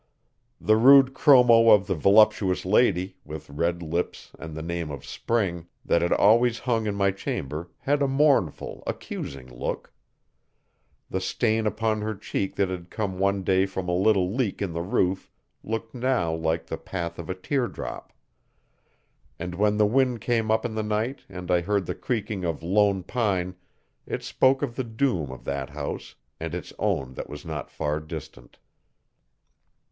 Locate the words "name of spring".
4.63-5.67